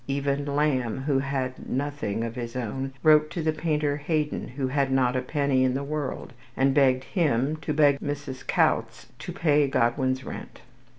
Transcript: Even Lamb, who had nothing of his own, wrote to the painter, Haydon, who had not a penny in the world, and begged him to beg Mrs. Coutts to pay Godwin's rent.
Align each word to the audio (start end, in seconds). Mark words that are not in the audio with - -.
Even 0.07 0.45
Lamb, 0.47 1.01
who 1.03 1.19
had 1.19 1.69
nothing 1.69 2.23
of 2.23 2.33
his 2.33 2.55
own, 2.55 2.91
wrote 3.03 3.29
to 3.29 3.43
the 3.43 3.51
painter, 3.53 3.97
Haydon, 3.97 4.47
who 4.55 4.69
had 4.69 4.91
not 4.91 5.15
a 5.15 5.21
penny 5.21 5.63
in 5.63 5.75
the 5.75 5.83
world, 5.83 6.33
and 6.57 6.73
begged 6.73 7.03
him 7.03 7.55
to 7.57 7.71
beg 7.71 7.99
Mrs. 7.99 8.47
Coutts 8.47 9.09
to 9.19 9.31
pay 9.31 9.67
Godwin's 9.67 10.23
rent. 10.23 10.61